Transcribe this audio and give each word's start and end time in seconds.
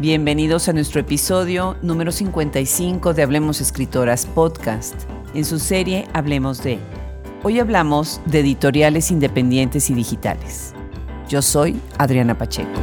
Bienvenidos 0.00 0.68
a 0.68 0.72
nuestro 0.72 1.02
episodio 1.02 1.76
número 1.82 2.10
55 2.10 3.14
de 3.14 3.22
Hablemos 3.22 3.60
Escritoras 3.60 4.26
Podcast, 4.26 5.04
en 5.34 5.44
su 5.44 5.60
serie 5.60 6.08
Hablemos 6.14 6.64
de. 6.64 6.80
Hoy 7.44 7.60
hablamos 7.60 8.20
de 8.26 8.40
editoriales 8.40 9.12
independientes 9.12 9.88
y 9.88 9.94
digitales. 9.94 10.74
Yo 11.28 11.42
soy 11.42 11.80
Adriana 11.96 12.36
Pacheco. 12.36 12.80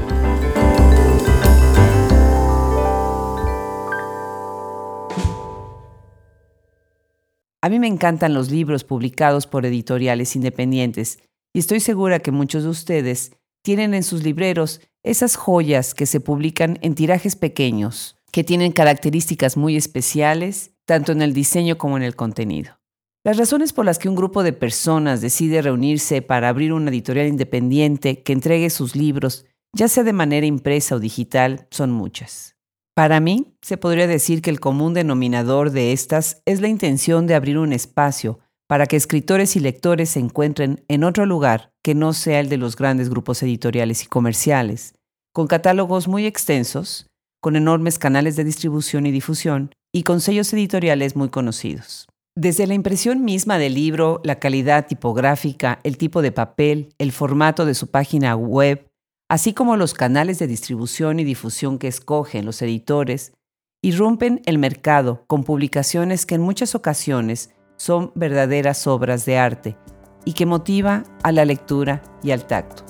A 7.62 7.70
mí 7.70 7.78
me 7.78 7.88
encantan 7.88 8.34
los 8.34 8.50
libros 8.50 8.86
publicados 8.86 9.48
por 9.48 9.66
editoriales 9.66 10.34
independientes 10.38 11.20
y 11.54 11.60
estoy 11.60 11.82
segura 11.82 12.20
que 12.20 12.32
muchos 12.32 12.64
de 12.64 12.70
ustedes 12.70 13.34
tienen 13.68 13.94
en 13.94 14.04
sus 14.04 14.24
libreros 14.24 14.80
esas 15.04 15.36
joyas 15.36 15.94
que 15.94 16.06
se 16.06 16.22
publican 16.22 16.80
en 16.84 16.96
tirajes 16.96 17.36
pequeños, 17.36 18.16
que 18.32 18.46
tienen 18.46 18.72
características 18.72 19.58
muy 19.58 19.76
especiales, 19.76 20.72
tanto 20.86 21.12
en 21.12 21.22
el 21.22 21.34
diseño 21.34 21.78
como 21.78 21.98
en 21.98 22.04
el 22.04 22.16
contenido. 22.16 22.80
Las 23.26 23.36
razones 23.36 23.74
por 23.74 23.84
las 23.84 24.00
que 24.00 24.08
un 24.08 24.16
grupo 24.16 24.42
de 24.42 24.54
personas 24.54 25.20
decide 25.20 25.62
reunirse 25.62 26.22
para 26.22 26.48
abrir 26.48 26.72
una 26.72 26.92
editorial 26.92 27.28
independiente 27.28 28.24
que 28.24 28.32
entregue 28.32 28.70
sus 28.70 28.96
libros, 28.96 29.46
ya 29.74 29.90
sea 29.90 30.06
de 30.06 30.14
manera 30.14 30.46
impresa 30.48 30.96
o 30.96 31.00
digital, 31.00 31.68
son 31.70 31.92
muchas. 31.92 32.56
Para 32.96 33.20
mí, 33.20 33.58
se 33.62 33.76
podría 33.76 34.08
decir 34.08 34.42
que 34.42 34.50
el 34.50 34.62
común 34.62 34.94
denominador 34.94 35.72
de 35.72 35.92
estas 35.92 36.42
es 36.46 36.62
la 36.62 36.70
intención 36.70 37.28
de 37.28 37.36
abrir 37.36 37.58
un 37.58 37.74
espacio 37.74 38.40
para 38.68 38.86
que 38.86 38.98
escritores 38.98 39.56
y 39.56 39.60
lectores 39.60 40.10
se 40.12 40.20
encuentren 40.20 40.84
en 40.88 41.04
otro 41.04 41.26
lugar 41.26 41.72
que 41.84 41.96
no 41.96 42.14
sea 42.14 42.40
el 42.40 42.50
de 42.50 42.58
los 42.58 42.76
grandes 42.76 43.10
grupos 43.10 43.42
editoriales 43.42 44.04
y 44.04 44.08
comerciales, 44.08 44.94
con 45.34 45.48
catálogos 45.48 46.08
muy 46.08 46.26
extensos, 46.26 47.08
con 47.42 47.56
enormes 47.56 47.98
canales 47.98 48.36
de 48.36 48.44
distribución 48.44 49.06
y 49.06 49.12
difusión 49.12 49.72
y 49.94 50.04
con 50.04 50.20
sellos 50.20 50.52
editoriales 50.54 51.16
muy 51.16 51.30
conocidos. 51.30 52.08
Desde 52.36 52.68
la 52.68 52.74
impresión 52.74 53.24
misma 53.24 53.58
del 53.58 53.74
libro, 53.74 54.22
la 54.24 54.38
calidad 54.38 54.86
tipográfica, 54.86 55.80
el 55.84 55.98
tipo 55.98 56.22
de 56.22 56.32
papel, 56.32 56.94
el 57.00 57.12
formato 57.12 57.66
de 57.66 57.74
su 57.74 57.88
página 57.88 58.36
web, 58.36 58.88
así 59.30 59.54
como 59.54 59.78
los 59.78 59.94
canales 59.94 60.38
de 60.40 60.48
distribución 60.48 61.20
y 61.20 61.24
difusión 61.24 61.80
que 61.80 61.88
escogen 61.88 62.46
los 62.46 62.62
editores, 62.62 63.34
irrumpen 63.82 64.42
el 64.46 64.58
mercado 64.58 65.24
con 65.28 65.44
publicaciones 65.44 66.26
que 66.26 66.36
en 66.36 66.42
muchas 66.42 66.76
ocasiones 66.76 67.52
son 67.78 68.12
verdaderas 68.16 68.86
obras 68.88 69.26
de 69.26 69.38
arte 69.38 69.78
y 70.26 70.34
que 70.34 70.46
motiva 70.46 71.04
a 71.24 71.32
la 71.32 71.46
lectura 71.46 72.02
y 72.22 72.32
al 72.32 72.46
tacto. 72.46 72.84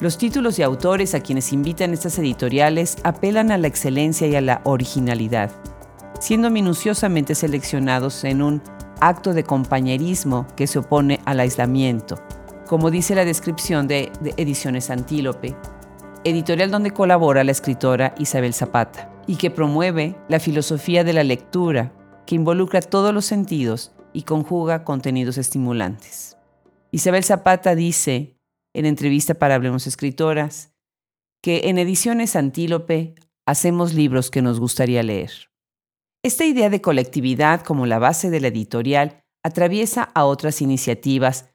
Los 0.00 0.16
títulos 0.16 0.58
y 0.58 0.62
autores 0.62 1.14
a 1.14 1.20
quienes 1.20 1.52
invitan 1.52 1.92
estas 1.92 2.18
editoriales 2.18 2.96
apelan 3.04 3.50
a 3.50 3.58
la 3.58 3.66
excelencia 3.66 4.26
y 4.28 4.36
a 4.36 4.40
la 4.40 4.60
originalidad, 4.64 5.50
siendo 6.20 6.50
minuciosamente 6.50 7.34
seleccionados 7.34 8.24
en 8.24 8.42
un 8.42 8.62
acto 9.00 9.32
de 9.32 9.44
compañerismo 9.44 10.46
que 10.56 10.66
se 10.66 10.78
opone 10.78 11.20
al 11.24 11.40
aislamiento, 11.40 12.16
como 12.66 12.90
dice 12.90 13.14
la 13.14 13.24
descripción 13.24 13.88
de, 13.88 14.12
Ediciones 14.36 14.90
Antílope, 14.90 15.56
editorial 16.24 16.70
donde 16.70 16.92
colabora 16.92 17.42
la 17.42 17.52
escritora 17.52 18.14
Isabel 18.18 18.54
Zapata, 18.54 19.10
y 19.26 19.36
que 19.36 19.50
promueve 19.50 20.16
la 20.28 20.40
filosofía 20.40 21.04
de 21.04 21.12
la 21.12 21.24
lectura, 21.24 21.92
que 22.28 22.34
involucra 22.34 22.82
todos 22.82 23.14
los 23.14 23.24
sentidos 23.24 23.90
y 24.12 24.24
conjuga 24.24 24.84
contenidos 24.84 25.38
estimulantes. 25.38 26.36
Isabel 26.90 27.24
Zapata 27.24 27.74
dice, 27.74 28.36
en 28.74 28.84
entrevista 28.84 29.32
para 29.32 29.54
Hablemos 29.54 29.86
Escritoras, 29.86 30.74
que 31.42 31.70
en 31.70 31.78
Ediciones 31.78 32.36
Antílope 32.36 33.14
hacemos 33.46 33.94
libros 33.94 34.30
que 34.30 34.42
nos 34.42 34.60
gustaría 34.60 35.02
leer. 35.02 35.30
Esta 36.22 36.44
idea 36.44 36.68
de 36.68 36.82
colectividad 36.82 37.62
como 37.62 37.86
la 37.86 37.98
base 37.98 38.28
de 38.28 38.40
la 38.40 38.48
editorial 38.48 39.24
atraviesa 39.42 40.02
a 40.02 40.26
otras 40.26 40.60
iniciativas 40.60 41.48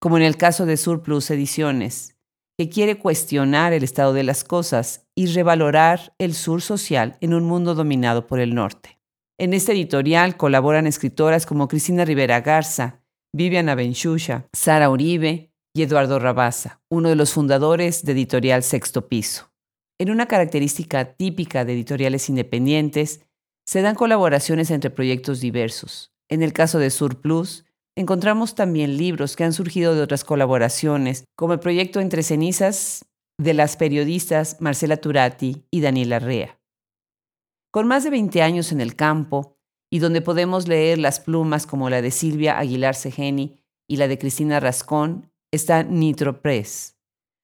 como 0.00 0.16
en 0.16 0.22
el 0.22 0.38
caso 0.38 0.64
de 0.64 0.78
Surplus 0.78 1.30
Ediciones, 1.30 2.16
que 2.58 2.70
quiere 2.70 2.98
cuestionar 2.98 3.74
el 3.74 3.84
estado 3.84 4.14
de 4.14 4.22
las 4.22 4.42
cosas 4.42 5.06
y 5.14 5.26
revalorar 5.26 6.14
el 6.16 6.32
sur 6.32 6.62
social 6.62 7.18
en 7.20 7.34
un 7.34 7.44
mundo 7.44 7.74
dominado 7.74 8.26
por 8.26 8.40
el 8.40 8.54
norte. 8.54 9.03
En 9.38 9.52
este 9.52 9.72
editorial 9.72 10.36
colaboran 10.36 10.86
escritoras 10.86 11.46
como 11.46 11.68
Cristina 11.68 12.04
Rivera 12.04 12.40
Garza, 12.40 13.02
Viviana 13.34 13.74
Benchusha, 13.74 14.46
Sara 14.52 14.90
Uribe 14.90 15.52
y 15.74 15.82
Eduardo 15.82 16.18
Rabasa, 16.18 16.80
uno 16.88 17.08
de 17.08 17.16
los 17.16 17.32
fundadores 17.32 18.04
de 18.04 18.12
Editorial 18.12 18.62
Sexto 18.62 19.08
Piso. 19.08 19.50
En 19.98 20.10
una 20.10 20.26
característica 20.26 21.16
típica 21.16 21.64
de 21.64 21.72
editoriales 21.72 22.28
independientes, 22.28 23.22
se 23.66 23.82
dan 23.82 23.94
colaboraciones 23.94 24.70
entre 24.70 24.90
proyectos 24.90 25.40
diversos. 25.40 26.12
En 26.28 26.42
el 26.42 26.52
caso 26.52 26.78
de 26.78 26.90
Surplus, 26.90 27.64
Encontramos 27.96 28.56
también 28.56 28.96
libros 28.96 29.36
que 29.36 29.44
han 29.44 29.52
surgido 29.52 29.94
de 29.94 30.02
otras 30.02 30.24
colaboraciones, 30.24 31.24
como 31.36 31.52
el 31.52 31.60
proyecto 31.60 32.00
Entre 32.00 32.24
cenizas 32.24 33.04
de 33.38 33.54
las 33.54 33.76
periodistas 33.76 34.56
Marcela 34.60 34.96
Turati 34.96 35.64
y 35.70 35.80
Daniela 35.80 36.18
Rea. 36.18 36.58
Con 37.74 37.88
más 37.88 38.04
de 38.04 38.10
20 38.10 38.40
años 38.40 38.70
en 38.70 38.80
el 38.80 38.94
campo, 38.94 39.58
y 39.90 39.98
donde 39.98 40.22
podemos 40.22 40.68
leer 40.68 40.96
las 40.96 41.18
plumas 41.18 41.66
como 41.66 41.90
la 41.90 42.02
de 42.02 42.12
Silvia 42.12 42.56
Aguilar 42.56 42.94
Segeni 42.94 43.58
y 43.88 43.96
la 43.96 44.06
de 44.06 44.16
Cristina 44.16 44.60
Rascón, 44.60 45.32
está 45.52 45.82
Nitro 45.82 46.40
Press, 46.40 46.96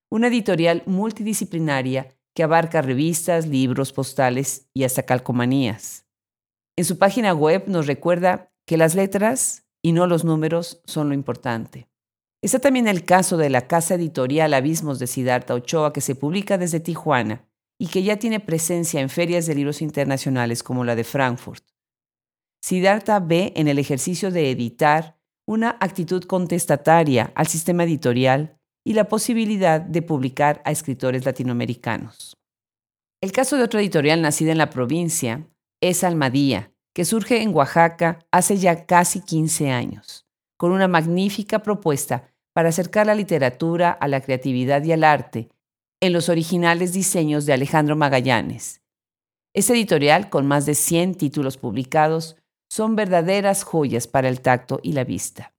una 0.08 0.28
editorial 0.28 0.84
multidisciplinaria 0.86 2.16
que 2.32 2.44
abarca 2.44 2.80
revistas, 2.80 3.48
libros, 3.48 3.92
postales 3.92 4.69
y 4.72 4.84
hasta 4.84 5.02
calcomanías. 5.02 6.06
En 6.76 6.84
su 6.84 6.96
página 6.96 7.34
web 7.34 7.64
nos 7.66 7.88
recuerda 7.88 8.52
que 8.69 8.76
las 8.76 8.94
letras 8.94 9.66
y 9.82 9.90
no 9.90 10.06
los 10.06 10.24
números 10.24 10.80
son 10.84 11.08
lo 11.08 11.14
importante. 11.16 11.88
Está 12.40 12.60
también 12.60 12.86
el 12.86 13.04
caso 13.04 13.36
de 13.36 13.50
la 13.50 13.66
casa 13.66 13.96
editorial 13.96 14.54
Abismos 14.54 15.00
de 15.00 15.08
Siddhartha 15.08 15.54
Ochoa, 15.54 15.92
que 15.92 16.00
se 16.00 16.14
publica 16.14 16.56
desde 16.56 16.78
Tijuana 16.78 17.50
y 17.80 17.86
que 17.86 18.02
ya 18.02 18.18
tiene 18.18 18.41
presencia 18.41 19.00
en 19.00 19.08
ferias 19.08 19.46
de 19.46 19.54
libros 19.54 19.80
internacionales 19.80 20.62
como 20.62 20.84
la 20.84 20.94
de 20.94 21.02
Frankfurt. 21.02 21.64
Siddhartha 22.62 23.20
ve 23.20 23.54
en 23.56 23.68
el 23.68 23.78
ejercicio 23.78 24.30
de 24.30 24.50
editar 24.50 25.16
una 25.48 25.78
actitud 25.80 26.22
contestataria 26.24 27.32
al 27.34 27.46
sistema 27.46 27.84
editorial 27.84 28.58
y 28.84 28.92
la 28.92 29.08
posibilidad 29.08 29.80
de 29.80 30.02
publicar 30.02 30.60
a 30.66 30.72
escritores 30.72 31.24
latinoamericanos. 31.24 32.36
El 33.22 33.32
caso 33.32 33.56
de 33.56 33.62
otra 33.62 33.80
editorial 33.80 34.20
nacida 34.20 34.52
en 34.52 34.58
la 34.58 34.69
provincia 34.69 35.48
es 35.80 36.04
Almadía, 36.04 36.72
que 36.94 37.06
surge 37.06 37.40
en 37.40 37.54
Oaxaca 37.54 38.19
hace 38.30 38.58
ya 38.58 38.84
casi 38.84 39.22
15 39.22 39.70
años, 39.70 40.26
con 40.58 40.72
una 40.72 40.86
magnífica 40.86 41.60
propuesta 41.62 42.30
para 42.52 42.69
acercar 42.69 43.06
la 43.06 43.14
literatura 43.14 43.90
a 43.90 44.06
la 44.06 44.20
creatividad 44.20 44.84
y 44.84 44.92
al 44.92 45.02
arte 45.02 45.48
en 46.03 46.12
los 46.12 46.28
originales 46.28 46.93
diseños 46.93 47.47
de 47.47 47.53
Alejandro 47.53 47.94
Magallanes. 47.94 48.81
Este 49.55 49.75
editorial, 49.75 50.31
con 50.31 50.47
más 50.47 50.65
de 50.65 50.75
100 50.75 51.16
títulos 51.16 51.59
publicados, 51.59 52.37
son 52.71 52.97
verdaderas 52.97 53.65
joyas 53.65 54.06
para 54.06 54.28
el 54.28 54.41
tacto 54.41 54.81
y 54.83 54.93
la 54.93 55.05
vista. 55.05 55.53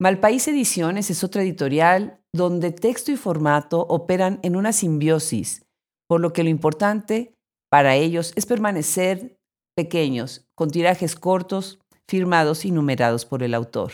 Malpaís 0.00 0.46
Ediciones 0.48 1.10
es 1.10 1.24
otra 1.24 1.42
editorial 1.42 2.20
donde 2.34 2.72
texto 2.72 3.10
y 3.12 3.16
formato 3.16 3.80
operan 3.80 4.38
en 4.42 4.56
una 4.56 4.72
simbiosis, 4.72 5.64
por 6.08 6.20
lo 6.20 6.32
que 6.32 6.42
lo 6.42 6.50
importante 6.50 7.34
para 7.70 7.94
ellos 7.94 8.32
es 8.36 8.46
permanecer 8.46 9.38
pequeños, 9.74 10.46
con 10.54 10.70
tirajes 10.70 11.14
cortos, 11.16 11.78
firmados 12.08 12.64
y 12.64 12.70
numerados 12.70 13.24
por 13.24 13.42
el 13.42 13.54
autor. 13.54 13.92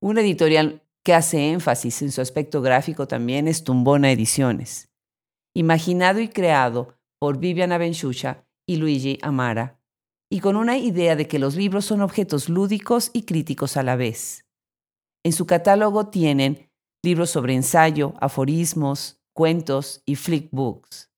Una 0.00 0.22
editorial 0.22 0.82
que 1.04 1.12
hace 1.12 1.50
énfasis 1.50 2.00
en 2.02 2.12
su 2.12 2.20
aspecto 2.20 2.62
gráfico 2.62 3.06
también 3.06 3.48
es 3.48 3.64
Tumbona 3.64 4.10
Ediciones, 4.10 4.91
imaginado 5.54 6.20
y 6.20 6.28
creado 6.28 6.98
por 7.18 7.38
Viviana 7.38 7.78
Benchucha 7.78 8.44
y 8.66 8.76
Luigi 8.76 9.18
Amara, 9.22 9.78
y 10.30 10.40
con 10.40 10.56
una 10.56 10.78
idea 10.78 11.14
de 11.14 11.28
que 11.28 11.38
los 11.38 11.56
libros 11.56 11.84
son 11.84 12.00
objetos 12.00 12.48
lúdicos 12.48 13.10
y 13.12 13.22
críticos 13.22 13.76
a 13.76 13.82
la 13.82 13.96
vez. 13.96 14.46
En 15.24 15.32
su 15.32 15.46
catálogo 15.46 16.08
tienen 16.08 16.70
libros 17.02 17.30
sobre 17.30 17.54
ensayo, 17.54 18.14
aforismos, 18.20 19.20
cuentos 19.34 20.02
y 20.06 20.16
flickbooks. 20.16 21.10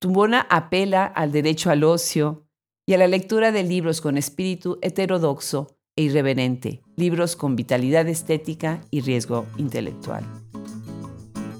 Tumbona 0.00 0.46
apela 0.48 1.04
al 1.06 1.32
derecho 1.32 1.70
al 1.70 1.84
ocio, 1.84 2.46
y 2.88 2.94
a 2.94 2.98
la 2.98 3.08
lectura 3.08 3.50
de 3.50 3.64
libros 3.64 4.00
con 4.00 4.16
espíritu 4.16 4.78
heterodoxo 4.80 5.76
e 5.96 6.02
irreverente, 6.02 6.82
libros 6.96 7.34
con 7.34 7.56
vitalidad 7.56 8.06
estética 8.08 8.80
y 8.90 9.00
riesgo 9.00 9.46
intelectual. 9.56 10.24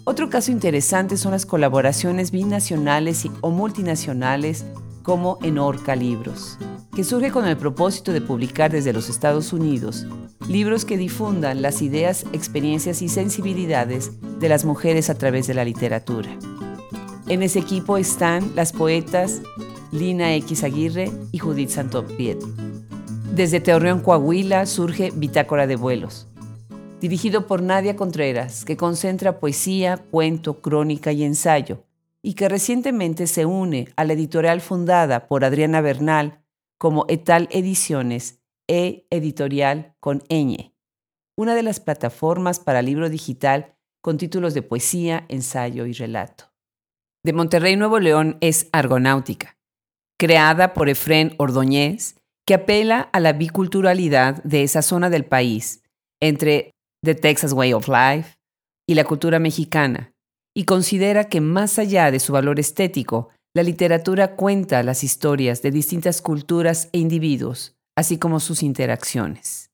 Otro 0.09 0.31
caso 0.31 0.53
interesante 0.53 1.17
son 1.17 1.33
las 1.33 1.47
colaboraciones 1.47 2.31
binacionales 2.31 3.27
o 3.41 3.51
multinacionales 3.51 4.65
como 5.03 5.37
en 5.43 5.59
Orca 5.59 5.97
Libros, 5.97 6.59
que 6.95 7.03
surge 7.03 7.33
con 7.33 7.45
el 7.45 7.57
propósito 7.57 8.13
de 8.13 8.21
publicar 8.21 8.71
desde 8.71 8.93
los 8.93 9.09
Estados 9.09 9.53
Unidos 9.53 10.07
libros 10.49 10.85
que 10.85 10.97
difundan 10.97 11.61
las 11.61 11.83
ideas, 11.83 12.25
experiencias 12.33 13.03
y 13.03 13.09
sensibilidades 13.09 14.13
de 14.39 14.49
las 14.49 14.65
mujeres 14.65 15.11
a 15.11 15.19
través 15.19 15.49
de 15.49 15.55
la 15.55 15.65
literatura. 15.65 16.31
En 17.27 17.43
ese 17.43 17.59
equipo 17.59 17.97
están 17.97 18.55
las 18.55 18.73
poetas 18.73 19.43
Lina 19.91 20.37
X 20.37 20.63
Aguirre 20.63 21.11
y 21.33 21.39
Judith 21.39 21.71
Santoprieto. 21.71 22.47
Desde 23.35 23.59
Teorreón, 23.59 24.03
Coahuila, 24.03 24.67
surge 24.67 25.11
Bitácora 25.17 25.67
de 25.67 25.75
Vuelos, 25.75 26.29
dirigido 27.09 27.47
por 27.47 27.63
Nadia 27.63 27.95
Contreras, 27.95 28.65
que 28.65 28.77
concentra 28.77 29.39
poesía, 29.39 29.97
cuento, 29.97 30.61
crónica 30.61 31.13
y 31.13 31.23
ensayo, 31.23 31.85
y 32.21 32.35
que 32.35 32.49
recientemente 32.49 33.29
se 33.29 33.47
une 33.47 33.93
a 33.95 34.03
la 34.03 34.15
editorial 34.15 34.61
fundada 34.61 35.29
por 35.29 35.45
Adriana 35.45 35.81
Bernal 35.81 36.41
como 36.79 37.05
Etal 37.09 37.49
Ediciones 37.53 38.41
e 38.67 39.07
Editorial 39.11 39.95
con 40.01 40.25
Eñe, 40.29 40.75
una 41.37 41.55
de 41.55 41.63
las 41.63 41.79
plataformas 41.79 42.59
para 42.59 42.83
libro 42.83 43.09
digital 43.09 43.77
con 44.03 44.19
títulos 44.19 44.53
de 44.53 44.63
poesía, 44.63 45.27
ensayo 45.29 45.87
y 45.87 45.93
relato. 45.93 46.53
De 47.23 47.33
Monterrey, 47.33 47.77
Nuevo 47.77 48.01
León 48.01 48.37
es 48.41 48.69
Argonáutica, 48.73 49.57
creada 50.19 50.75
por 50.75 50.89
Efrén 50.89 51.37
Ordóñez, 51.39 52.17
que 52.45 52.55
apela 52.55 53.01
a 53.13 53.21
la 53.21 53.33
biculturalidad 53.33 54.43
de 54.43 54.65
esa 54.65 54.83
zona 54.83 55.09
del 55.09 55.25
país, 55.25 55.85
entre 56.21 56.73
The 57.07 57.15
Texas 57.15 57.53
Way 57.53 57.73
of 57.73 57.89
Life 57.89 58.37
y 58.89 58.95
la 58.95 59.05
cultura 59.05 59.39
mexicana, 59.39 60.13
y 60.55 60.65
considera 60.65 61.29
que 61.29 61.41
más 61.41 61.79
allá 61.79 62.11
de 62.11 62.19
su 62.19 62.33
valor 62.33 62.59
estético, 62.59 63.31
la 63.55 63.63
literatura 63.63 64.35
cuenta 64.35 64.83
las 64.83 65.05
historias 65.05 65.63
de 65.63 65.71
distintas 65.71 66.21
culturas 66.21 66.89
e 66.93 66.99
individuos, 66.99 67.77
así 67.97 68.19
como 68.19 68.41
sus 68.41 68.63
interacciones. 68.63 69.71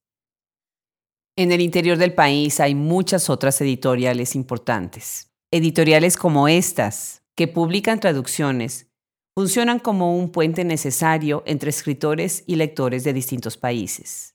En 1.37 1.53
el 1.53 1.63
interior 1.63 1.97
del 1.97 2.13
país 2.13 2.61
hay 2.61 2.75
muchas 2.75 3.31
otras 3.31 3.61
editoriales 3.63 4.37
importantes. 4.37 5.31
Editoriales 5.51 6.19
como 6.19 6.49
estas, 6.49 7.23
que 7.35 7.49
publican 7.49 7.99
traducciones, 7.99 8.89
funcionan 9.35 9.79
como 9.79 10.19
un 10.19 10.31
puente 10.31 10.65
necesario 10.65 11.43
entre 11.47 11.71
escritores 11.71 12.45
y 12.47 12.57
lectores 12.57 13.05
de 13.05 13.15
distintos 13.15 13.57
países. 13.57 14.32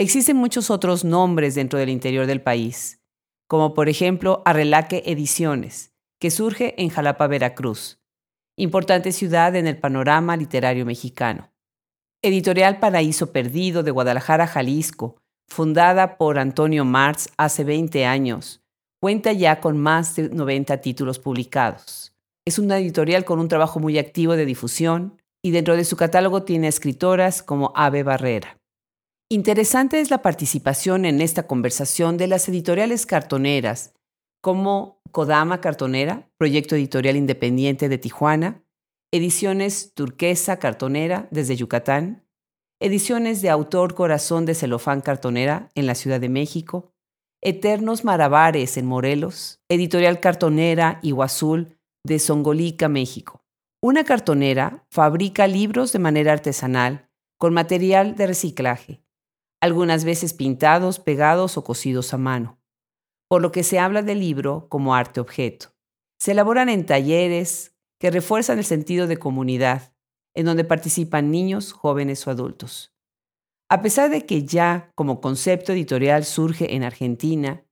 Existen 0.00 0.36
muchos 0.36 0.70
otros 0.70 1.04
nombres 1.04 1.56
dentro 1.56 1.76
del 1.76 1.88
interior 1.88 2.26
del 2.26 2.40
país, 2.40 3.00
como 3.48 3.74
por 3.74 3.88
ejemplo 3.88 4.42
Arrelaque 4.44 5.02
Ediciones, 5.06 5.92
que 6.20 6.30
surge 6.30 6.80
en 6.80 6.88
Jalapa, 6.88 7.26
Veracruz, 7.26 7.98
importante 8.56 9.10
ciudad 9.10 9.56
en 9.56 9.66
el 9.66 9.76
panorama 9.76 10.36
literario 10.36 10.86
mexicano. 10.86 11.50
Editorial 12.22 12.78
Paraíso 12.78 13.32
Perdido 13.32 13.82
de 13.82 13.90
Guadalajara, 13.90 14.46
Jalisco, 14.46 15.16
fundada 15.48 16.16
por 16.16 16.38
Antonio 16.38 16.84
Marx 16.84 17.30
hace 17.36 17.64
20 17.64 18.06
años, 18.06 18.62
cuenta 19.00 19.32
ya 19.32 19.58
con 19.58 19.78
más 19.78 20.14
de 20.14 20.28
90 20.28 20.80
títulos 20.80 21.18
publicados. 21.18 22.14
Es 22.44 22.60
una 22.60 22.78
editorial 22.78 23.24
con 23.24 23.40
un 23.40 23.48
trabajo 23.48 23.80
muy 23.80 23.98
activo 23.98 24.36
de 24.36 24.46
difusión 24.46 25.20
y 25.42 25.50
dentro 25.50 25.76
de 25.76 25.84
su 25.84 25.96
catálogo 25.96 26.44
tiene 26.44 26.68
escritoras 26.68 27.42
como 27.42 27.72
Ave 27.74 28.04
Barrera. 28.04 28.58
Interesante 29.30 30.00
es 30.00 30.10
la 30.10 30.22
participación 30.22 31.04
en 31.04 31.20
esta 31.20 31.46
conversación 31.46 32.16
de 32.16 32.28
las 32.28 32.48
editoriales 32.48 33.04
cartoneras 33.04 33.92
como 34.40 35.02
Kodama 35.12 35.60
Cartonera, 35.60 36.30
proyecto 36.38 36.76
editorial 36.76 37.14
independiente 37.14 37.90
de 37.90 37.98
Tijuana, 37.98 38.64
Ediciones 39.12 39.92
Turquesa 39.92 40.58
Cartonera 40.58 41.28
desde 41.30 41.56
Yucatán, 41.56 42.26
Ediciones 42.80 43.42
de 43.42 43.50
Autor 43.50 43.94
Corazón 43.94 44.46
de 44.46 44.54
Celofán 44.54 45.02
Cartonera 45.02 45.68
en 45.74 45.86
la 45.86 45.94
Ciudad 45.94 46.20
de 46.20 46.30
México, 46.30 46.94
Eternos 47.42 48.04
Marabares 48.04 48.78
en 48.78 48.86
Morelos, 48.86 49.60
Editorial 49.68 50.20
Cartonera 50.20 51.00
Iguazul 51.02 51.78
de 52.02 52.18
Songolica, 52.18 52.88
México. 52.88 53.44
Una 53.82 54.04
cartonera 54.04 54.86
fabrica 54.90 55.46
libros 55.46 55.92
de 55.92 55.98
manera 55.98 56.32
artesanal 56.32 57.10
con 57.36 57.52
material 57.52 58.16
de 58.16 58.26
reciclaje, 58.26 59.02
algunas 59.60 60.04
veces 60.04 60.34
pintados, 60.34 60.98
pegados 60.98 61.56
o 61.56 61.64
cosidos 61.64 62.14
a 62.14 62.18
mano 62.18 62.58
por 63.28 63.42
lo 63.42 63.52
que 63.52 63.62
se 63.62 63.78
habla 63.78 64.02
del 64.02 64.20
libro 64.20 64.66
como 64.68 64.94
arte 64.94 65.20
objeto. 65.20 65.74
Se 66.18 66.32
elaboran 66.32 66.68
en 66.68 66.86
talleres 66.86 67.76
que 68.00 68.10
refuerzan 68.10 68.58
el 68.58 68.64
sentido 68.64 69.06
de 69.06 69.18
comunidad, 69.18 69.92
en 70.34 70.46
donde 70.46 70.64
participan 70.64 71.30
niños, 71.30 71.72
jóvenes 71.72 72.26
o 72.26 72.30
adultos. 72.30 72.94
A 73.68 73.82
pesar 73.82 74.10
de 74.10 74.24
que 74.24 74.44
ya 74.44 74.90
como 74.94 75.20
concepto 75.20 75.72
editorial 75.72 76.24
surge 76.24 76.74
en 76.74 76.84
Argentina, 76.84 77.64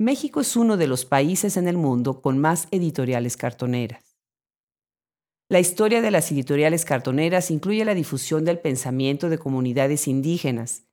México 0.00 0.40
es 0.40 0.56
uno 0.56 0.76
de 0.76 0.88
los 0.88 1.04
países 1.04 1.56
en 1.56 1.68
el 1.68 1.76
mundo 1.76 2.20
con 2.20 2.38
más 2.38 2.66
editoriales 2.72 3.36
cartoneras. 3.36 4.18
La 5.48 5.60
historia 5.60 6.02
de 6.02 6.10
las 6.10 6.32
editoriales 6.32 6.84
cartoneras 6.84 7.50
incluye 7.52 7.84
la 7.84 7.94
difusión 7.94 8.44
del 8.44 8.58
pensamiento 8.58 9.28
de 9.28 9.38
comunidades 9.38 10.08
indígenas, 10.08 10.84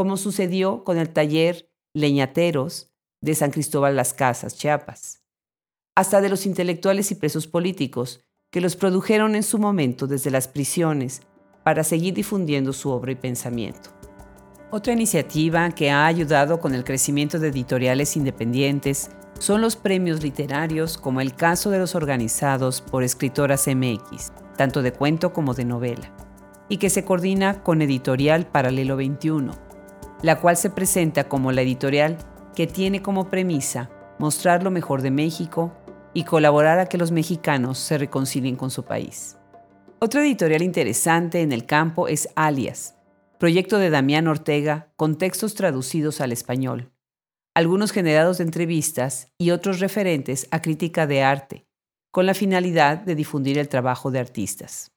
como 0.00 0.16
sucedió 0.16 0.82
con 0.82 0.96
el 0.96 1.10
taller 1.10 1.70
Leñateros 1.92 2.90
de 3.20 3.34
San 3.34 3.50
Cristóbal 3.50 3.96
Las 3.96 4.14
Casas, 4.14 4.56
Chiapas, 4.56 5.22
hasta 5.94 6.22
de 6.22 6.30
los 6.30 6.46
intelectuales 6.46 7.10
y 7.10 7.16
presos 7.16 7.46
políticos 7.46 8.24
que 8.50 8.62
los 8.62 8.76
produjeron 8.76 9.34
en 9.34 9.42
su 9.42 9.58
momento 9.58 10.06
desde 10.06 10.30
las 10.30 10.48
prisiones 10.48 11.20
para 11.64 11.84
seguir 11.84 12.14
difundiendo 12.14 12.72
su 12.72 12.88
obra 12.88 13.12
y 13.12 13.16
pensamiento. 13.16 13.90
Otra 14.70 14.94
iniciativa 14.94 15.68
que 15.68 15.90
ha 15.90 16.06
ayudado 16.06 16.60
con 16.60 16.74
el 16.74 16.84
crecimiento 16.84 17.38
de 17.38 17.48
editoriales 17.48 18.16
independientes 18.16 19.10
son 19.38 19.60
los 19.60 19.76
premios 19.76 20.22
literarios 20.22 20.96
como 20.96 21.20
el 21.20 21.34
caso 21.34 21.68
de 21.68 21.78
los 21.78 21.94
organizados 21.94 22.80
por 22.80 23.02
Escritoras 23.02 23.66
MX, 23.66 24.32
tanto 24.56 24.80
de 24.80 24.94
cuento 24.94 25.34
como 25.34 25.52
de 25.52 25.66
novela, 25.66 26.10
y 26.70 26.78
que 26.78 26.88
se 26.88 27.04
coordina 27.04 27.62
con 27.62 27.82
Editorial 27.82 28.46
Paralelo 28.46 28.96
21, 28.96 29.68
la 30.22 30.40
cual 30.40 30.56
se 30.56 30.70
presenta 30.70 31.28
como 31.28 31.52
la 31.52 31.62
editorial 31.62 32.18
que 32.54 32.66
tiene 32.66 33.02
como 33.02 33.30
premisa 33.30 33.90
mostrar 34.18 34.62
lo 34.62 34.70
mejor 34.70 35.00
de 35.02 35.10
México 35.10 35.72
y 36.12 36.24
colaborar 36.24 36.78
a 36.78 36.86
que 36.86 36.98
los 36.98 37.10
mexicanos 37.10 37.78
se 37.78 37.96
reconcilien 37.96 38.56
con 38.56 38.70
su 38.70 38.84
país. 38.84 39.38
Otra 39.98 40.22
editorial 40.22 40.62
interesante 40.62 41.40
en 41.40 41.52
el 41.52 41.66
campo 41.66 42.08
es 42.08 42.28
Alias, 42.34 42.96
proyecto 43.38 43.78
de 43.78 43.90
Damián 43.90 44.28
Ortega 44.28 44.92
con 44.96 45.16
textos 45.16 45.54
traducidos 45.54 46.20
al 46.20 46.32
español, 46.32 46.92
algunos 47.54 47.92
generados 47.92 48.38
de 48.38 48.44
entrevistas 48.44 49.28
y 49.38 49.50
otros 49.50 49.80
referentes 49.80 50.48
a 50.50 50.60
crítica 50.60 51.06
de 51.06 51.22
arte, 51.22 51.66
con 52.10 52.26
la 52.26 52.34
finalidad 52.34 52.98
de 52.98 53.14
difundir 53.14 53.58
el 53.58 53.68
trabajo 53.68 54.10
de 54.10 54.18
artistas. 54.18 54.92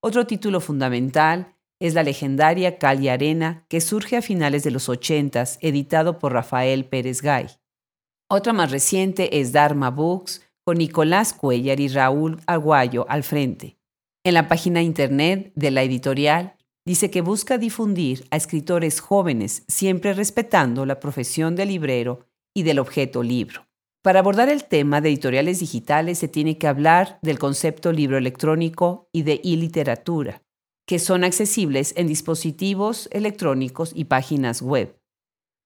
Otro 0.00 0.26
título 0.26 0.60
fundamental 0.60 1.56
es 1.82 1.94
la 1.94 2.04
legendaria 2.04 2.78
Cal 2.78 3.08
Arena 3.08 3.66
que 3.68 3.80
surge 3.80 4.16
a 4.16 4.22
finales 4.22 4.62
de 4.62 4.70
los 4.70 4.88
80, 4.88 5.42
editado 5.62 6.20
por 6.20 6.32
Rafael 6.32 6.84
Pérez 6.84 7.22
Gay. 7.22 7.48
Otra 8.30 8.52
más 8.52 8.70
reciente 8.70 9.40
es 9.40 9.50
Dharma 9.50 9.90
Books, 9.90 10.42
con 10.64 10.78
Nicolás 10.78 11.32
Cuellar 11.32 11.80
y 11.80 11.88
Raúl 11.88 12.40
Aguayo 12.46 13.04
al 13.08 13.24
frente. 13.24 13.78
En 14.24 14.34
la 14.34 14.46
página 14.46 14.80
internet 14.80 15.50
de 15.56 15.72
la 15.72 15.82
editorial 15.82 16.54
dice 16.86 17.10
que 17.10 17.20
busca 17.20 17.58
difundir 17.58 18.28
a 18.30 18.36
escritores 18.36 19.00
jóvenes, 19.00 19.64
siempre 19.66 20.14
respetando 20.14 20.86
la 20.86 21.00
profesión 21.00 21.56
de 21.56 21.66
librero 21.66 22.28
y 22.54 22.62
del 22.62 22.78
objeto 22.78 23.24
libro. 23.24 23.66
Para 24.02 24.20
abordar 24.20 24.48
el 24.48 24.64
tema 24.66 25.00
de 25.00 25.08
editoriales 25.08 25.58
digitales 25.58 26.20
se 26.20 26.28
tiene 26.28 26.58
que 26.58 26.68
hablar 26.68 27.18
del 27.22 27.40
concepto 27.40 27.90
libro 27.90 28.18
electrónico 28.18 29.08
y 29.12 29.24
de 29.24 29.40
e-literatura, 29.42 30.42
que 30.92 30.98
son 30.98 31.24
accesibles 31.24 31.94
en 31.96 32.06
dispositivos 32.06 33.08
electrónicos 33.12 33.92
y 33.94 34.04
páginas 34.04 34.60
web. 34.60 34.94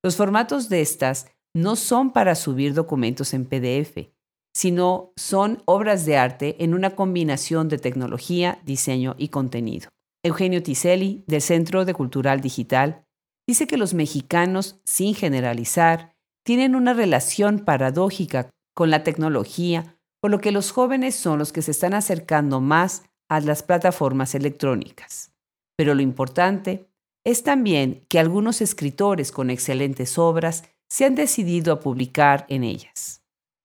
Los 0.04 0.14
formatos 0.14 0.68
de 0.68 0.80
estas 0.80 1.26
no 1.52 1.74
son 1.74 2.12
para 2.12 2.36
subir 2.36 2.74
documentos 2.74 3.34
en 3.34 3.44
PDF, 3.44 4.12
sino 4.54 5.12
son 5.16 5.64
obras 5.64 6.06
de 6.06 6.16
arte 6.16 6.62
en 6.62 6.74
una 6.74 6.94
combinación 6.94 7.68
de 7.68 7.78
tecnología, 7.78 8.60
diseño 8.64 9.16
y 9.18 9.30
contenido. 9.30 9.88
Eugenio 10.24 10.62
Tiselli, 10.62 11.24
del 11.26 11.42
Centro 11.42 11.84
de 11.84 11.92
Cultural 11.92 12.40
Digital, 12.40 13.04
dice 13.48 13.66
que 13.66 13.78
los 13.78 13.94
mexicanos, 13.94 14.78
sin 14.84 15.16
generalizar, 15.16 16.14
tienen 16.44 16.76
una 16.76 16.94
relación 16.94 17.64
paradójica 17.64 18.50
con 18.76 18.90
la 18.90 19.02
tecnología, 19.02 19.98
por 20.20 20.30
lo 20.30 20.38
que 20.38 20.52
los 20.52 20.70
jóvenes 20.70 21.16
son 21.16 21.40
los 21.40 21.52
que 21.52 21.62
se 21.62 21.72
están 21.72 21.94
acercando 21.94 22.60
más 22.60 23.02
a 23.28 23.40
las 23.40 23.62
plataformas 23.62 24.34
electrónicas. 24.34 25.32
Pero 25.76 25.94
lo 25.94 26.02
importante 26.02 26.88
es 27.24 27.42
también 27.42 28.04
que 28.08 28.18
algunos 28.18 28.60
escritores 28.60 29.32
con 29.32 29.50
excelentes 29.50 30.18
obras 30.18 30.64
se 30.88 31.04
han 31.04 31.14
decidido 31.14 31.72
a 31.72 31.80
publicar 31.80 32.46
en 32.48 32.62
ellas. 32.64 33.22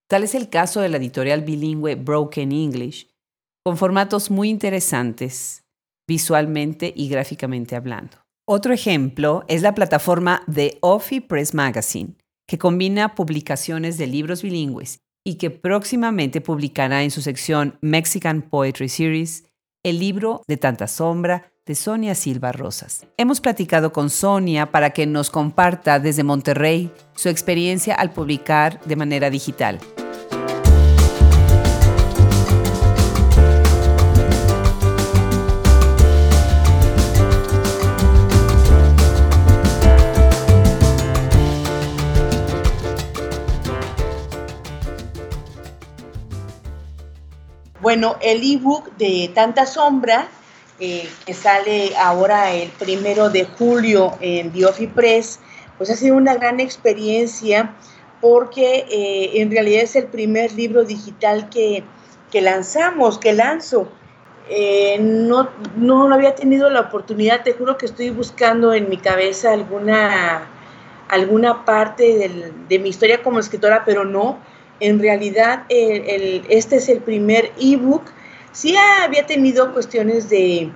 Tal 0.09 0.23
es 0.23 0.35
el 0.35 0.49
caso 0.49 0.81
de 0.81 0.89
la 0.89 0.97
editorial 0.97 1.41
bilingüe 1.41 1.95
Broken 1.95 2.51
English, 2.51 3.07
con 3.63 3.77
formatos 3.77 4.31
muy 4.31 4.49
interesantes 4.49 5.63
visualmente 6.07 6.91
y 6.95 7.07
gráficamente 7.07 7.75
hablando. 7.75 8.17
Otro 8.45 8.73
ejemplo 8.73 9.45
es 9.47 9.61
la 9.61 9.75
plataforma 9.75 10.43
The 10.51 10.77
Offie 10.81 11.21
Press 11.21 11.53
Magazine, 11.53 12.15
que 12.47 12.57
combina 12.57 13.15
publicaciones 13.15 13.97
de 13.97 14.07
libros 14.07 14.41
bilingües 14.41 14.99
y 15.25 15.35
que 15.35 15.51
próximamente 15.51 16.41
publicará 16.41 17.03
en 17.03 17.11
su 17.11 17.21
sección 17.21 17.77
Mexican 17.81 18.41
Poetry 18.41 18.89
Series 18.89 19.45
el 19.83 19.99
libro 19.99 20.43
de 20.47 20.57
tanta 20.57 20.87
sombra 20.87 21.51
de 21.65 21.75
Sonia 21.75 22.15
Silva 22.15 22.51
Rosas. 22.51 23.05
Hemos 23.17 23.41
platicado 23.41 23.91
con 23.93 24.09
Sonia 24.09 24.71
para 24.71 24.91
que 24.91 25.07
nos 25.07 25.29
comparta 25.29 25.99
desde 25.99 26.23
Monterrey 26.23 26.91
su 27.15 27.29
experiencia 27.29 27.95
al 27.95 28.11
publicar 28.11 28.79
de 28.85 28.95
manera 28.95 29.29
digital. 29.29 29.79
Bueno, 47.81 48.17
el 48.21 48.43
ebook 48.43 48.95
de 48.97 49.31
Tanta 49.33 49.65
Sombra, 49.65 50.27
eh, 50.79 51.09
que 51.25 51.33
sale 51.33 51.95
ahora 51.97 52.51
el 52.51 52.69
primero 52.69 53.31
de 53.31 53.45
julio 53.45 54.13
en 54.21 54.51
Diofi 54.51 54.85
Press, 54.85 55.39
pues 55.79 55.89
ha 55.89 55.95
sido 55.95 56.15
una 56.15 56.35
gran 56.35 56.59
experiencia 56.59 57.73
porque 58.21 58.85
eh, 58.87 59.41
en 59.41 59.49
realidad 59.49 59.81
es 59.81 59.95
el 59.95 60.05
primer 60.05 60.51
libro 60.51 60.83
digital 60.83 61.49
que, 61.49 61.83
lanzamos, 62.39 63.17
que 63.17 63.33
lanzo. 63.33 63.89
Eh, 64.47 64.99
no, 64.99 65.49
no 65.75 66.13
había 66.13 66.35
tenido 66.35 66.69
la 66.69 66.81
oportunidad, 66.81 67.41
te 67.41 67.53
juro 67.53 67.79
que 67.79 67.87
estoy 67.87 68.11
buscando 68.11 68.75
en 68.75 68.89
mi 68.89 68.97
cabeza 68.97 69.53
alguna, 69.53 70.47
alguna 71.09 71.65
parte 71.65 72.29
de 72.69 72.79
mi 72.79 72.89
historia 72.89 73.23
como 73.23 73.39
escritora, 73.39 73.81
pero 73.83 74.05
no 74.05 74.37
en 74.81 74.99
realidad 74.99 75.63
este 75.69 76.75
es 76.75 76.89
el 76.89 76.99
primer 76.99 77.51
ebook. 77.59 78.03
Sí 78.51 78.75
había 78.75 79.25
tenido 79.25 79.71
cuestiones 79.71 80.29
de, 80.29 80.71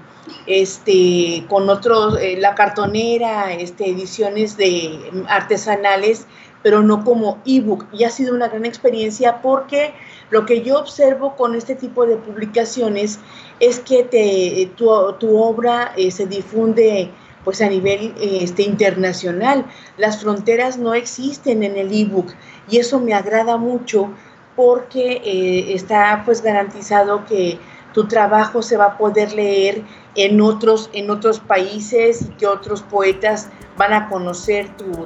este, 0.48 1.46
con 1.50 1.70
otros, 1.70 2.18
eh, 2.22 2.38
la 2.38 2.56
cartonera, 2.56 3.52
este, 3.54 3.90
ediciones 3.90 4.56
de 4.58 5.00
artesanales, 5.28 6.28
pero 6.64 6.82
no 6.82 7.04
como 7.04 7.40
ebook. 7.46 7.86
Y 7.92 8.06
ha 8.06 8.10
sido 8.10 8.34
una 8.34 8.48
gran 8.48 8.66
experiencia 8.66 9.42
porque 9.42 9.94
lo 10.30 10.46
que 10.46 10.62
yo 10.62 10.80
observo 10.80 11.36
con 11.36 11.56
este 11.56 11.76
tipo 11.76 12.06
de 12.06 12.16
publicaciones 12.16 13.20
es 13.60 13.80
que 13.80 14.04
te, 14.04 14.72
tu, 14.76 14.90
obra 14.90 15.94
eh, 15.98 16.12
se 16.12 16.26
difunde 16.26 17.12
pues 17.46 17.62
a 17.62 17.70
nivel 17.70 18.14
este, 18.20 18.64
internacional. 18.64 19.66
Las 19.98 20.20
fronteras 20.20 20.78
no 20.78 20.94
existen 20.94 21.64
en 21.64 21.78
el 21.78 21.94
ebook 21.94 22.34
y 22.70 22.80
eso 22.80 23.00
me 23.00 23.14
agrada 23.14 23.56
mucho 23.56 24.12
porque 24.58 25.22
eh, 25.24 25.74
está 25.74 26.24
pues 26.26 26.42
garantizado 26.42 27.26
que 27.26 27.60
tu 27.94 28.08
trabajo 28.08 28.62
se 28.62 28.76
va 28.76 28.86
a 28.86 28.98
poder 28.98 29.32
leer 29.32 29.84
en 30.16 30.42
otros, 30.42 30.90
en 30.92 31.10
otros 31.10 31.40
países 31.40 32.24
y 32.24 32.30
que 32.32 32.48
otros 32.48 32.82
poetas 32.82 33.50
van 33.78 33.94
a 33.94 34.10
conocer 34.10 34.68
tu, 34.76 35.06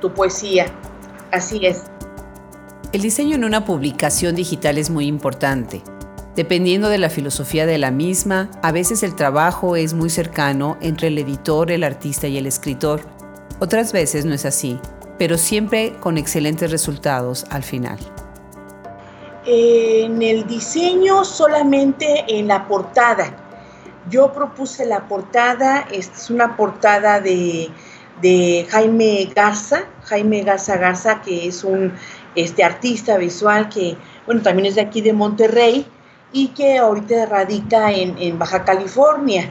tu 0.00 0.12
poesía. 0.12 0.66
Así 1.32 1.64
es. 1.64 1.84
El 2.92 3.02
diseño 3.02 3.36
en 3.36 3.44
una 3.44 3.64
publicación 3.64 4.34
digital 4.34 4.78
es 4.78 4.90
muy 4.90 5.06
importante. 5.06 5.82
Dependiendo 6.36 6.90
de 6.90 6.98
la 6.98 7.08
filosofía 7.08 7.64
de 7.64 7.78
la 7.78 7.90
misma, 7.90 8.50
a 8.62 8.70
veces 8.70 9.02
el 9.02 9.16
trabajo 9.16 9.74
es 9.74 9.94
muy 9.94 10.10
cercano 10.10 10.76
entre 10.82 11.08
el 11.08 11.16
editor, 11.16 11.70
el 11.70 11.82
artista 11.82 12.26
y 12.26 12.36
el 12.36 12.46
escritor. 12.46 13.00
Otras 13.58 13.94
veces 13.94 14.26
no 14.26 14.34
es 14.34 14.44
así, 14.44 14.78
pero 15.18 15.38
siempre 15.38 15.94
con 15.98 16.18
excelentes 16.18 16.70
resultados 16.70 17.46
al 17.48 17.62
final. 17.62 17.98
En 19.46 20.20
el 20.20 20.46
diseño 20.46 21.24
solamente 21.24 22.26
en 22.28 22.48
la 22.48 22.68
portada. 22.68 23.34
Yo 24.10 24.30
propuse 24.34 24.84
la 24.84 25.08
portada, 25.08 25.88
es 25.90 26.28
una 26.28 26.54
portada 26.54 27.18
de, 27.18 27.70
Jaime 28.68 29.32
Garza, 29.34 29.86
Jaime 30.02 30.42
Garza 30.42 30.76
Garza, 30.76 31.22
que 31.22 31.48
es 31.48 31.64
un 31.64 31.94
este, 32.34 32.62
artista 32.62 33.16
visual 33.16 33.70
que, 33.70 33.96
bueno, 34.26 34.42
también 34.42 34.66
es 34.66 34.74
de 34.74 34.82
aquí 34.82 35.00
de 35.00 35.14
Monterrey, 35.14 35.86
y 36.36 36.48
que 36.48 36.76
ahorita 36.76 37.24
radica 37.24 37.90
en, 37.92 38.38
Baja 38.38 38.62
California, 38.62 39.50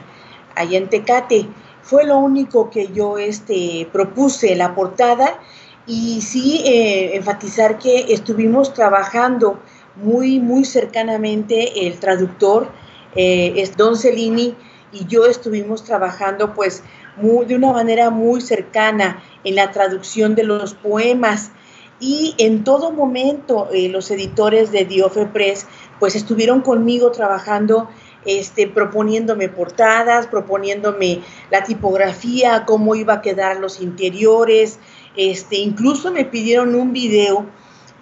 allá 0.54 0.77
en 0.77 0.88
Tecate. 0.88 1.48
Fue 1.82 2.06
lo 2.06 2.20
único 2.20 2.70
que 2.70 2.89
yo 2.94 3.18
este, 3.18 3.89
propuse, 3.92 4.56
la 4.56 4.75
portada, 4.75 5.39
y 5.88 6.22
sí 6.22 6.62
eh, 6.63 7.15
enfatizar 7.15 7.80
que 7.80 8.13
estuvimos 8.13 8.75
trabajando 8.75 9.60
muy, 9.96 10.39
muy 10.39 10.63
cercanamente 10.63 11.88
el 11.88 12.00
traductor, 12.00 12.70
eh, 13.15 13.54
es 13.56 13.75
Don 13.75 13.98
Cellini, 13.98 14.56
y 14.92 15.08
yo 15.08 15.25
estuvimos 15.25 15.84
trabajando 15.84 16.54
pues 16.54 16.84
de 17.18 17.56
una 17.56 17.72
manera 17.72 18.12
muy 18.12 18.42
cercana 18.42 19.24
en 19.44 19.56
la 19.56 19.72
traducción 19.72 20.36
de 20.36 20.44
los 20.44 20.75
poemas 20.75 21.51
y 22.00 22.36
en 22.38 22.63
todo 22.63 22.92
momento 22.92 23.70
eh, 23.74 23.89
los 23.89 24.12
editores 24.12 24.72
de 24.72 24.86
Diofe 24.86 25.25
Press 25.25 25.65
pues 26.00 26.16
estuvieron 26.16 26.62
conmigo 26.62 27.12
trabajando, 27.12 27.90
este, 28.25 28.68
proponiéndome 28.68 29.50
portadas, 29.50 30.28
proponiéndome 30.28 31.22
la 31.52 31.64
tipografía, 31.64 32.66
cómo 32.66 32.96
iba 32.96 33.16
a 33.16 33.22
quedar 33.22 33.60
los 33.60 33.82
interiores, 33.82 34.80
este, 35.16 35.58
incluso 35.58 36.12
me 36.12 36.25
pidieron 36.25 36.75
un 36.75 36.92
video 36.92 37.46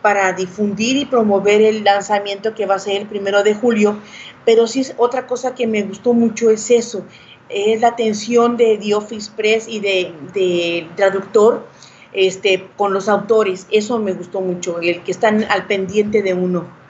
para 0.01 0.33
difundir 0.33 0.97
y 0.97 1.05
promover 1.05 1.61
el 1.61 1.83
lanzamiento 1.83 2.53
que 2.53 2.65
va 2.65 2.75
a 2.75 2.79
ser 2.79 3.01
el 3.01 3.07
primero 3.07 3.43
de 3.43 3.53
julio, 3.53 3.97
pero 4.45 4.67
sí 4.67 4.81
es 4.81 4.93
otra 4.97 5.27
cosa 5.27 5.55
que 5.55 5.67
me 5.67 5.83
gustó 5.83 6.13
mucho 6.13 6.49
es 6.49 6.71
eso, 6.71 7.05
es 7.49 7.81
la 7.81 7.89
atención 7.89 8.57
de 8.57 8.77
The 8.77 8.95
Office 8.95 9.31
Press 9.35 9.67
y 9.67 9.79
de, 9.79 10.13
de 10.33 10.87
traductor, 10.95 11.65
este, 12.13 12.67
con 12.77 12.93
los 12.93 13.09
autores. 13.09 13.67
Eso 13.71 13.99
me 13.99 14.13
gustó 14.13 14.41
mucho, 14.41 14.79
el 14.79 15.03
que 15.03 15.11
están 15.11 15.43
al 15.45 15.67
pendiente 15.67 16.21
de 16.21 16.33
uno. 16.33 16.82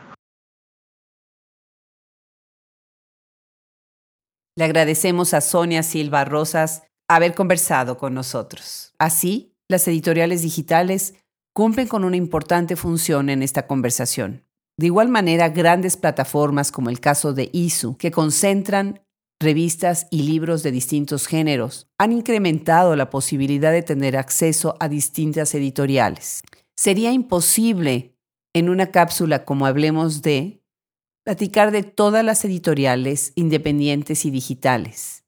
Le 4.55 4.65
agradecemos 4.65 5.33
a 5.33 5.41
Sonia 5.41 5.81
Silva 5.81 6.25
Rosas 6.25 6.83
haber 7.07 7.33
conversado 7.33 7.97
con 7.97 8.13
nosotros. 8.13 8.93
Así, 8.99 9.55
las 9.67 9.87
editoriales 9.87 10.41
digitales 10.41 11.15
cumplen 11.53 11.87
con 11.87 12.03
una 12.03 12.17
importante 12.17 12.75
función 12.75 13.29
en 13.29 13.41
esta 13.41 13.67
conversación. 13.67 14.45
De 14.77 14.87
igual 14.87 15.09
manera, 15.09 15.49
grandes 15.49 15.97
plataformas 15.97 16.71
como 16.71 16.89
el 16.89 16.99
caso 16.99 17.33
de 17.33 17.49
ISU, 17.53 17.97
que 17.97 18.11
concentran 18.11 19.01
revistas 19.39 20.07
y 20.09 20.23
libros 20.23 20.63
de 20.63 20.71
distintos 20.71 21.27
géneros 21.27 21.87
han 21.99 22.11
incrementado 22.11 22.95
la 22.95 23.09
posibilidad 23.09 23.71
de 23.71 23.83
tener 23.83 24.17
acceso 24.17 24.75
a 24.79 24.87
distintas 24.87 25.53
editoriales. 25.53 26.41
Sería 26.75 27.11
imposible 27.11 28.15
en 28.53 28.69
una 28.69 28.87
cápsula 28.87 29.45
como 29.45 29.65
Hablemos 29.65 30.21
de 30.21 30.62
platicar 31.23 31.71
de 31.71 31.83
todas 31.83 32.23
las 32.23 32.43
editoriales 32.45 33.31
independientes 33.35 34.25
y 34.25 34.31
digitales. 34.31 35.23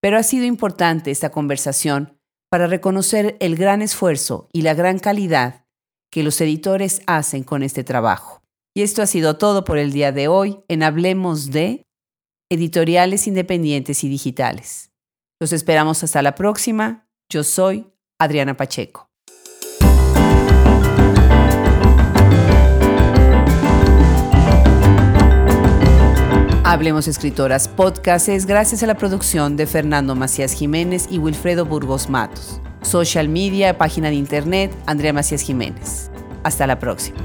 Pero 0.00 0.16
ha 0.16 0.22
sido 0.22 0.44
importante 0.44 1.10
esta 1.10 1.30
conversación 1.30 2.18
para 2.50 2.66
reconocer 2.66 3.36
el 3.40 3.56
gran 3.56 3.82
esfuerzo 3.82 4.48
y 4.52 4.62
la 4.62 4.74
gran 4.74 4.98
calidad 4.98 5.66
que 6.10 6.22
los 6.22 6.40
editores 6.40 7.02
hacen 7.06 7.44
con 7.44 7.62
este 7.62 7.84
trabajo. 7.84 8.42
Y 8.74 8.82
esto 8.82 9.02
ha 9.02 9.06
sido 9.06 9.36
todo 9.36 9.64
por 9.64 9.78
el 9.78 9.92
día 9.92 10.12
de 10.12 10.28
hoy 10.28 10.60
en 10.68 10.82
Hablemos 10.82 11.50
de 11.50 11.86
editoriales 12.50 13.26
independientes 13.26 14.04
y 14.04 14.08
digitales. 14.08 14.90
Los 15.40 15.52
esperamos 15.52 16.02
hasta 16.02 16.22
la 16.22 16.34
próxima. 16.34 17.08
Yo 17.30 17.44
soy 17.44 17.86
Adriana 18.18 18.56
Pacheco. 18.56 19.09
Hablemos 26.70 27.08
Escritoras 27.08 27.66
Podcast 27.66 28.28
es 28.28 28.46
gracias 28.46 28.84
a 28.84 28.86
la 28.86 28.94
producción 28.96 29.56
de 29.56 29.66
Fernando 29.66 30.14
Macías 30.14 30.52
Jiménez 30.52 31.08
y 31.10 31.18
Wilfredo 31.18 31.64
Burgos 31.64 32.08
Matos. 32.08 32.60
Social 32.82 33.28
media, 33.28 33.76
página 33.76 34.08
de 34.08 34.14
internet, 34.14 34.72
Andrea 34.86 35.12
Macías 35.12 35.40
Jiménez. 35.40 36.12
Hasta 36.44 36.68
la 36.68 36.78
próxima. 36.78 37.18